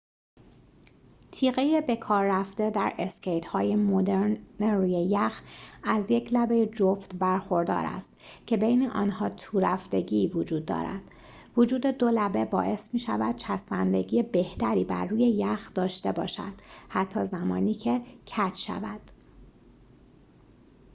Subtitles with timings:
[1.31, 5.41] تیغه بکاررفته در اسکیت‌های مدرن روی یخ
[5.83, 8.09] از یک لبه جفت برخوردار است
[8.45, 11.01] که بین آنها تورفتگی وجود دارد
[11.57, 16.53] وجود دو لبه باعث می‌شود چسبندگی بهتری بر روی یخ داشته باشد
[16.89, 18.01] حتی زمانی که
[18.37, 19.01] کج شود